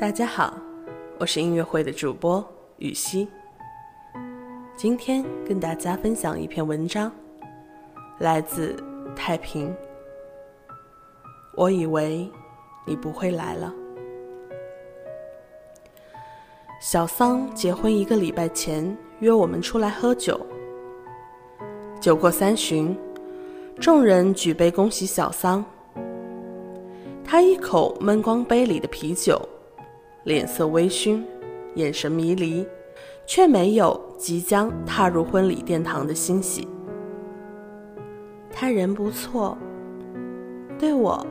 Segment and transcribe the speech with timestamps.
[0.00, 0.54] 大家好，
[1.18, 2.42] 我是音乐会的主播
[2.78, 3.28] 雨熙。
[4.74, 7.12] 今天跟大家分享一篇文章，
[8.18, 8.74] 来自
[9.14, 9.70] 太平。
[11.54, 12.26] 我以为
[12.86, 13.70] 你不会来了。
[16.80, 20.40] 小桑结婚一个礼拜前约我们出来喝酒，
[22.00, 22.96] 酒过三巡，
[23.78, 25.62] 众人举杯恭喜小桑。
[27.22, 29.38] 他一口闷光杯里的啤酒。
[30.24, 31.22] 脸色微醺，
[31.76, 32.66] 眼神迷离，
[33.26, 36.68] 却没有即将踏入婚礼殿堂的欣喜。
[38.52, 39.56] 他人不错，
[40.78, 41.26] 对我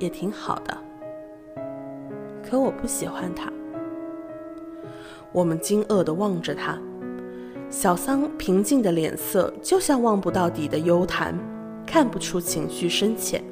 [0.00, 0.76] 也挺好的，
[2.42, 3.52] 可我不喜欢他。
[5.30, 6.76] 我们惊愕地望着他，
[7.70, 11.38] 小桑平静的脸色就像望不到底的幽潭，
[11.86, 13.42] 看不出情绪深浅。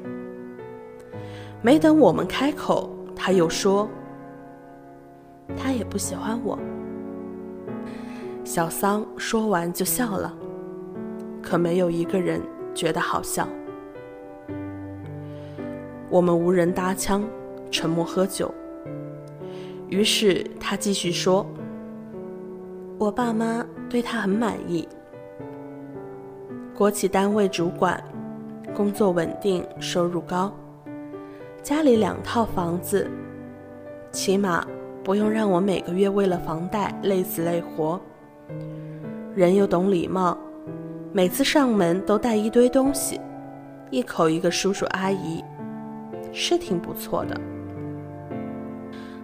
[1.60, 3.88] 没等我们开口，他又说。
[5.56, 6.58] 他也不喜欢我。
[8.44, 10.34] 小桑说完就笑了，
[11.40, 12.42] 可没有一个人
[12.74, 13.48] 觉得好笑。
[16.10, 17.22] 我们无人搭腔，
[17.70, 18.52] 沉默喝酒。
[19.88, 21.46] 于是他继续说
[22.98, 24.88] ：“我爸妈对他很满意，
[26.74, 28.02] 国企单位主管，
[28.74, 30.52] 工作稳定，收入高，
[31.62, 33.08] 家里两套房子，
[34.10, 34.66] 起码。”
[35.04, 38.00] 不用让我每个月为了房贷累死累活。
[39.34, 40.36] 人又懂礼貌，
[41.12, 43.20] 每次上门都带一堆东西，
[43.90, 45.42] 一口一个叔叔阿姨，
[46.32, 47.40] 是挺不错的。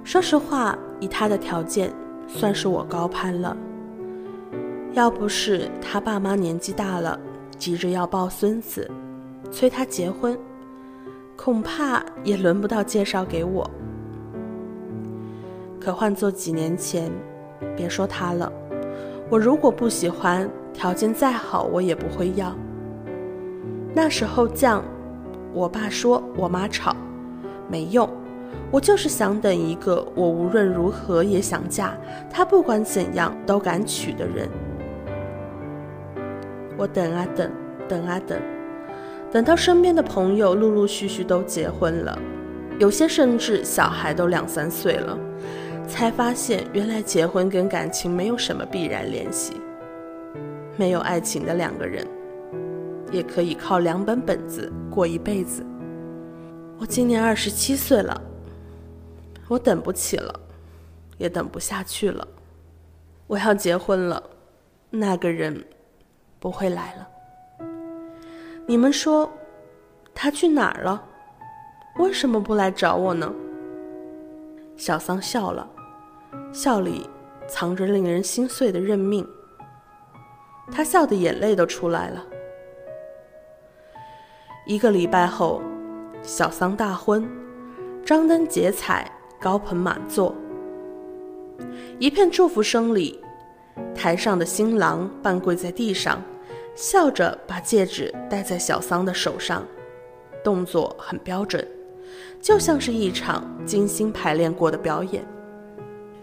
[0.02, 1.92] 说实话，以他的条件，
[2.26, 3.56] 算是我高攀了。
[4.94, 7.20] 要不是他爸妈年纪大了，
[7.56, 8.90] 急着要抱孙子，
[9.52, 10.36] 催他结婚，
[11.36, 13.70] 恐怕也轮不到介绍给我。
[15.88, 17.10] 可换做几年前，
[17.74, 18.52] 别说他了，
[19.30, 22.54] 我如果不喜欢，条件再好我也不会要。
[23.94, 24.82] 那时候犟，
[25.54, 26.94] 我爸说我妈吵，
[27.70, 28.06] 没用，
[28.70, 31.96] 我就是想等一个我无论如何也想嫁，
[32.30, 34.46] 他不管怎样都敢娶的人。
[36.76, 37.50] 我等啊等，
[37.88, 38.38] 等啊等，
[39.32, 42.18] 等到身边的朋友陆陆续续都结婚了，
[42.78, 45.18] 有些甚至小孩都两三岁了。
[45.88, 49.54] 才发现，原来结婚跟感情没有什么必然联系。
[50.76, 52.06] 没有爱情的两个人，
[53.10, 55.66] 也可以靠两本本子过一辈子。
[56.78, 58.20] 我今年二十七岁了，
[59.48, 60.32] 我等不起了，
[61.16, 62.26] 也等不下去了。
[63.26, 64.22] 我要结婚了，
[64.90, 65.64] 那个人
[66.38, 67.08] 不会来了。
[68.66, 69.28] 你们说，
[70.14, 71.02] 他去哪儿了？
[71.96, 73.34] 为什么不来找我呢？
[74.76, 75.68] 小桑笑了。
[76.52, 77.08] 笑里
[77.46, 79.26] 藏着令人心碎的认命。
[80.70, 82.24] 他笑的眼泪都出来了。
[84.66, 85.62] 一个礼拜后，
[86.22, 87.26] 小桑大婚，
[88.04, 90.34] 张灯结彩，高朋满座，
[91.98, 93.18] 一片祝福声里，
[93.94, 96.22] 台上的新郎半跪在地上，
[96.74, 99.66] 笑着把戒指戴在小桑的手上，
[100.44, 101.66] 动作很标准，
[102.42, 105.24] 就像是一场精心排练过的表演。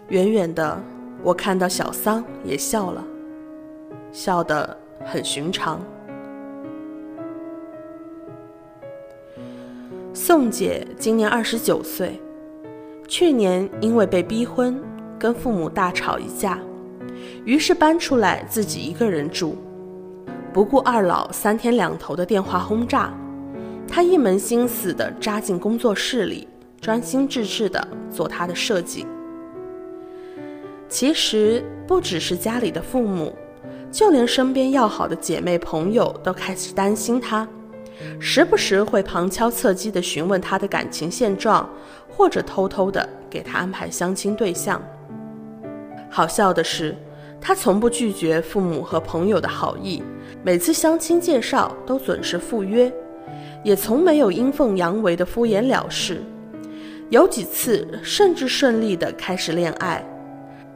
[0.10, 0.80] 远远的，
[1.24, 3.04] 我看到小桑也笑了，
[4.12, 5.82] 笑得很寻常。
[10.14, 12.22] 宋姐今年二十九岁，
[13.08, 14.80] 去年因为被逼婚，
[15.18, 16.60] 跟父母大吵一架，
[17.44, 19.56] 于是搬出来自己一个人住，
[20.54, 23.12] 不顾二老三天两头的电话轰炸，
[23.88, 26.48] 她一门心思的扎进工作室里，
[26.80, 29.08] 专心致志的做她的设计。
[30.96, 33.36] 其实不只是家里的父母，
[33.92, 37.46] 就连身边要好的姐妹朋友都开始担心他，
[38.18, 41.70] 时不时会旁敲侧击地询问他的感情现状，
[42.10, 44.82] 或者偷偷地给他安排相亲对象。
[46.10, 46.96] 好笑的是，
[47.42, 50.02] 他从不拒绝父母和朋友的好意，
[50.46, 52.90] 每次相亲介绍都准时赴约，
[53.66, 56.24] 也从没有阴奉阳违的敷衍了事，
[57.10, 60.02] 有几次甚至顺利地开始恋爱。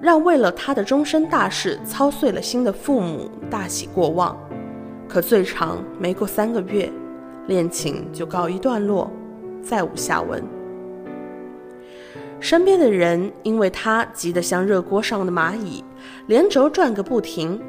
[0.01, 4.38] 让为了他的终身大事操碎了心的父母大喜过望，
[5.07, 6.90] 可最长没过三个月，
[7.48, 9.12] 恋情就告一段落，
[9.62, 10.42] 再无下文。
[12.40, 15.84] 身边的人因为他急得像热锅上的蚂蚁，
[16.28, 17.62] 连轴转个不停，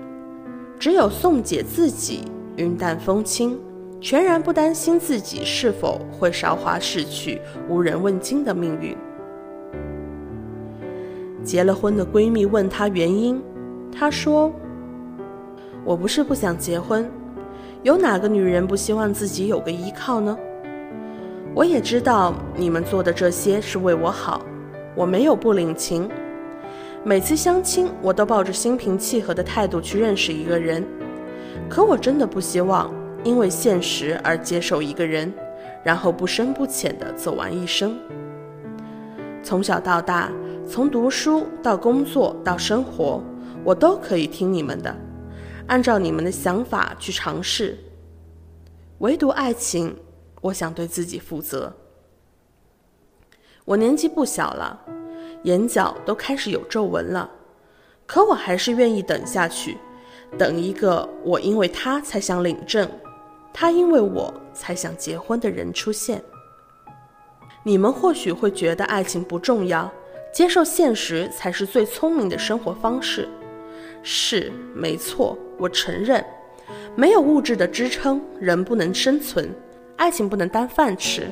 [0.79, 2.23] 只有宋姐自己
[2.55, 3.59] 云淡风轻，
[4.00, 8.97] 全然不担心自己是否会韶华逝去、无人问津的命运。
[11.42, 13.42] 结了婚的闺蜜问她原因，
[13.90, 14.52] 她说
[15.84, 17.10] ：“我不是不想结婚，
[17.82, 20.37] 有哪个女人不希望自己有个依靠呢？
[21.54, 24.42] 我也知道你们做的这些是为我好，
[24.94, 26.08] 我没有不领情。
[27.02, 30.84] 每次相亲，我都抱着心平气和的态度去认识一个人，
[31.70, 32.92] 可我真的不希望
[33.25, 35.32] 因为现实而接受一个人，
[35.82, 37.96] 然后不深不浅的走完一生。
[39.42, 40.31] 从小到大。”
[40.70, 43.20] 从读书到工作到生活，
[43.64, 44.96] 我都可以听你们的，
[45.67, 47.76] 按照你们的想法去尝试。
[48.99, 49.96] 唯独爱情，
[50.40, 51.75] 我想对自己负责。
[53.64, 54.81] 我年纪不小了，
[55.43, 57.28] 眼角都开始有皱纹了，
[58.06, 59.76] 可我还是愿意等下去，
[60.38, 62.88] 等一个我因为他才想领证，
[63.52, 66.23] 他因为我才想结婚的人出现。
[67.64, 69.93] 你们或许会觉得爱情不重要。
[70.32, 73.29] 接受现实才是最聪明的生活方式，
[74.03, 76.25] 是没错，我承认，
[76.94, 79.53] 没有物质的支撑，人不能生存，
[79.97, 81.27] 爱情不能当饭吃。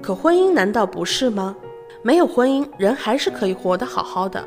[0.00, 1.54] 可婚姻难道不是吗？
[2.02, 4.42] 没有婚姻，人还是可以活得好好的。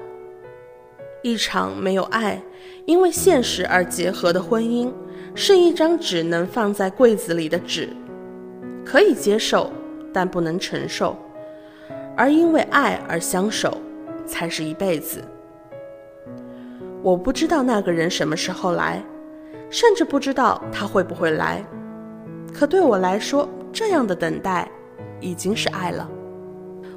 [1.21, 2.41] 一场没有爱，
[2.85, 4.91] 因为现实而结合的婚姻，
[5.35, 7.89] 是一张只能放在柜子里的纸，
[8.85, 9.71] 可以接受，
[10.13, 11.15] 但不能承受。
[12.19, 13.77] 而因为爱而相守，
[14.25, 15.23] 才是一辈子。
[17.01, 19.01] 我不知道那个人什么时候来，
[19.69, 21.63] 甚至不知道他会不会来。
[22.53, 24.69] 可对我来说，这样的等待
[25.21, 26.09] 已经是爱了。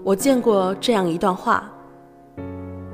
[0.02, 1.70] 我见过这样一段话：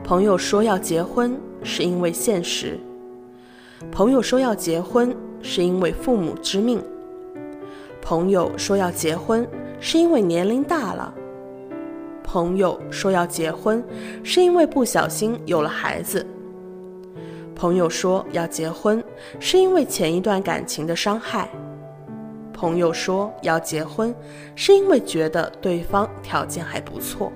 [0.05, 2.79] 朋友说要结婚是因为现实；
[3.91, 6.79] 朋友说要结婚是因为父母之命；
[8.03, 9.49] 朋友说要结婚
[9.81, 11.15] 是因为年龄大了。
[12.29, 13.83] 朋友说要结婚，
[14.23, 16.27] 是因为不小心有了孩子。
[17.55, 19.03] 朋友说要结婚，
[19.41, 21.49] 是因为前一段感情的伤害。
[22.53, 24.15] 朋友说要结婚，
[24.55, 27.33] 是因为觉得对方条件还不错。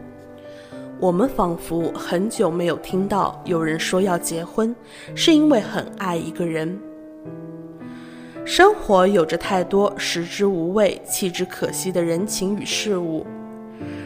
[1.01, 4.77] 我们仿佛很久没有听到有人说要结婚，
[5.15, 6.79] 是因为很爱一个人。
[8.45, 13.27] 生活有着太多食之无味、弃之可惜的人情与事物。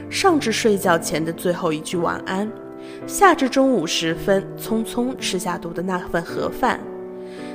[0.08, 2.50] 上至睡觉前的最后一句晚安，
[3.06, 6.80] 下至中午时分匆匆吃下肚的那份盒饭，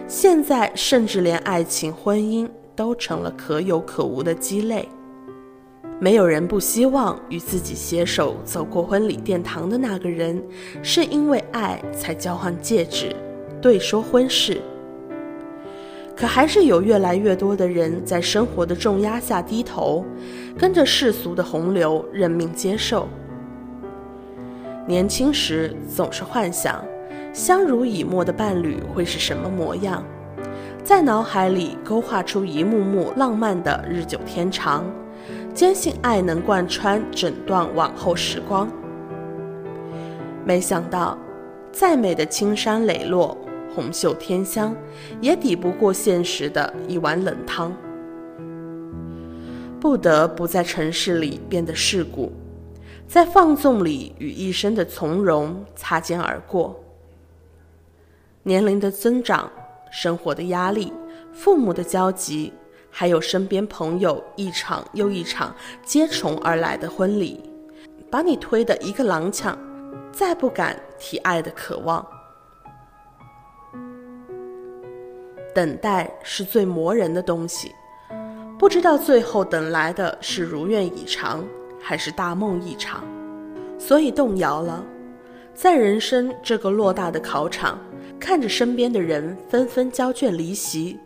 [0.07, 4.87] 现在甚至连爱情、婚姻都成了可有可无的鸡肋。
[5.99, 10.43] 没有人不希望与自己携手走过婚礼殿堂的那个人，
[10.81, 13.15] 是因为爱才交换戒指、
[13.61, 14.61] 对说婚事。
[16.15, 20.05] 可还是有越来越多的人在生活的重压下低头，
[20.57, 23.07] 跟着世俗的洪流认命接受。
[24.87, 26.83] 年轻时总是幻想
[27.33, 30.03] 相濡以沫的伴侣会是什么模样，
[30.83, 34.83] 在脑海里勾画出一幕幕浪漫的日久天长，
[35.53, 38.67] 坚信爱能贯穿整段往后时光。
[40.43, 41.17] 没想到，
[41.71, 43.37] 再美的青山磊落。
[43.73, 44.75] 红袖添香，
[45.21, 47.75] 也抵不过现实的一碗冷汤。
[49.79, 52.31] 不得不在城市里变得世故，
[53.07, 56.79] 在放纵里与一生的从容擦肩而过。
[58.43, 59.51] 年龄的增长，
[59.91, 60.93] 生活的压力，
[61.31, 62.53] 父母的焦急，
[62.91, 67.41] 还有身边朋友一场又一场接踵而来的婚礼，
[68.09, 69.55] 把你推得一个踉跄，
[70.11, 72.05] 再不敢提爱的渴望。
[75.53, 77.75] 等待是最磨人的东西，
[78.57, 81.43] 不知道最后等来的是如愿以偿，
[81.79, 83.03] 还是大梦一场，
[83.77, 84.83] 所以动摇了。
[85.53, 87.77] 在人生这个偌大的考场，
[88.17, 90.97] 看着身边的人纷纷交卷离席，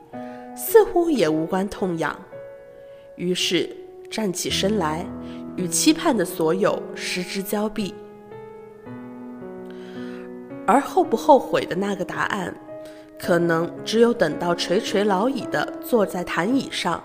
[0.56, 2.16] 似乎也无关痛痒。
[3.16, 3.68] 于是
[4.12, 5.04] 站起身来，
[5.56, 7.96] 与期盼的所有失之交臂。
[10.68, 12.56] 而后不后悔的那个答案。
[13.18, 17.02] 可能只有等到垂垂老矣的坐在躺椅上，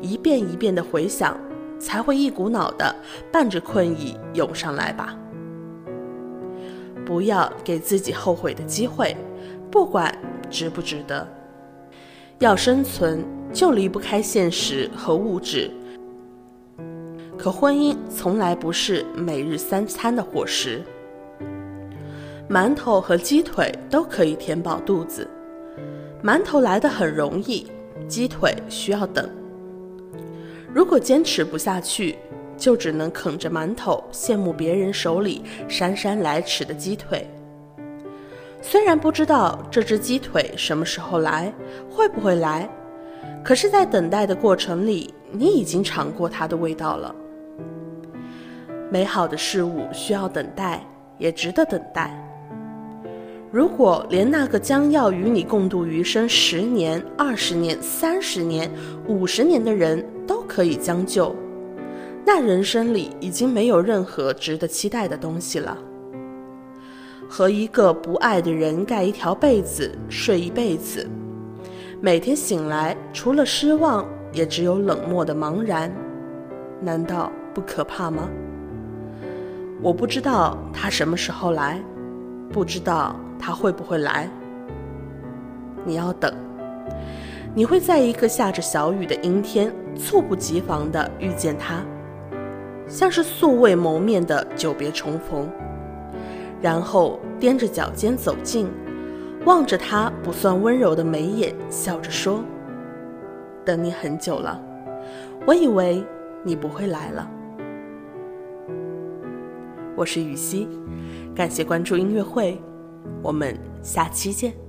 [0.00, 1.38] 一遍一遍的回想，
[1.78, 2.94] 才会一股脑的
[3.32, 5.16] 伴着困意涌上来吧。
[7.04, 9.16] 不要给自己后悔的机会，
[9.70, 10.12] 不管
[10.50, 11.26] 值不值得。
[12.38, 15.70] 要生存，就离不开现实和物质。
[17.36, 20.82] 可婚姻从来不是每日三餐的伙食。
[22.48, 25.28] 馒头和鸡腿都可以填饱肚子，
[26.24, 27.66] 馒头来的很容易，
[28.08, 29.28] 鸡腿需要等。
[30.72, 32.16] 如果坚持不下去，
[32.56, 37.28] 就只能啃着馒头，羡慕别人手里姗姗来迟的鸡腿。
[38.62, 41.52] 虽然不知道这只鸡腿什么时候来，
[41.90, 42.66] 会不会来，
[43.44, 47.14] 可是，在等待的过程里，你已经尝过它的味道了。
[48.90, 50.82] 美好的事物需要等待，
[51.18, 52.24] 也值得等待。
[53.50, 58.70] 如果连那个将要与你共度余生十年、二十年、三十年、
[59.06, 61.34] 五十年的人都可以将就，
[62.26, 65.78] 那人生里已经没有任何值得期待的东西了。
[67.26, 71.08] 和一个不爱的人盖一条被子睡一辈子，
[72.02, 75.90] 每天醒来除了失望，也只有冷漠的茫然，
[76.82, 78.28] 难道不可怕吗？
[79.80, 81.82] 我不知道他什么时候来，
[82.50, 84.28] 不知道他会不会来。
[85.84, 86.32] 你要等，
[87.54, 91.82] 你会在一个下着小雨的阴天，猝不及防地遇见他，
[92.86, 95.48] 像是素未谋面的久别重逢。
[96.60, 98.66] 然后踮着脚尖走近，
[99.44, 102.42] 望着他不算温柔的眉眼，笑着说
[103.64, 104.60] ：“等你很久了，
[105.46, 106.04] 我以为
[106.42, 107.30] 你不会来了。”
[109.94, 110.68] 我是雨熙，
[111.38, 112.60] 感谢关注音乐会，
[113.22, 114.67] 我们下期见。